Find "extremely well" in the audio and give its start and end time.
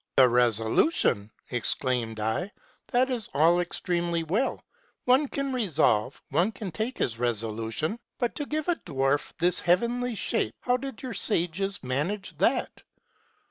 3.59-4.63